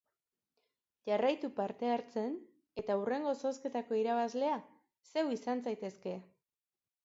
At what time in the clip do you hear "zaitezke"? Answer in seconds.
5.69-6.19